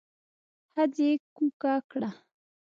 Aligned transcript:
ښځې 0.71 1.09
کوکه 1.35 1.73
کړه. 1.91 2.11